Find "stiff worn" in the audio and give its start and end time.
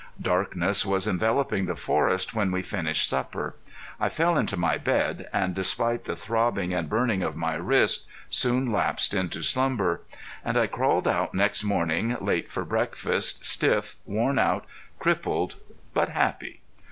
13.45-14.39